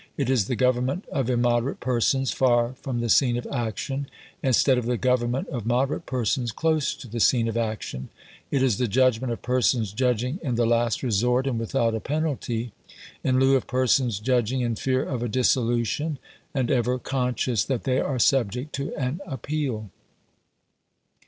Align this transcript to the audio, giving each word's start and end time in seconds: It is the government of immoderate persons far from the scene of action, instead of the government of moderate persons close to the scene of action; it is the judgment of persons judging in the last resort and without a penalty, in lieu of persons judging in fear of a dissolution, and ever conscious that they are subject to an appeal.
It 0.17 0.31
is 0.31 0.45
the 0.47 0.55
government 0.55 1.05
of 1.11 1.29
immoderate 1.29 1.79
persons 1.79 2.31
far 2.31 2.73
from 2.73 3.01
the 3.01 3.07
scene 3.07 3.37
of 3.37 3.45
action, 3.51 4.07
instead 4.41 4.79
of 4.79 4.87
the 4.87 4.97
government 4.97 5.47
of 5.49 5.67
moderate 5.67 6.07
persons 6.07 6.51
close 6.51 6.95
to 6.95 7.07
the 7.07 7.19
scene 7.19 7.47
of 7.47 7.55
action; 7.55 8.09
it 8.49 8.63
is 8.63 8.79
the 8.79 8.87
judgment 8.87 9.31
of 9.31 9.43
persons 9.43 9.93
judging 9.93 10.39
in 10.41 10.55
the 10.55 10.65
last 10.65 11.03
resort 11.03 11.45
and 11.45 11.59
without 11.59 11.93
a 11.93 11.99
penalty, 11.99 12.71
in 13.23 13.39
lieu 13.39 13.55
of 13.55 13.67
persons 13.67 14.17
judging 14.17 14.61
in 14.61 14.73
fear 14.75 15.03
of 15.03 15.21
a 15.21 15.29
dissolution, 15.29 16.17
and 16.51 16.71
ever 16.71 16.97
conscious 16.97 17.63
that 17.63 17.83
they 17.83 17.99
are 17.99 18.17
subject 18.17 18.73
to 18.73 18.95
an 18.95 19.21
appeal. 19.27 19.91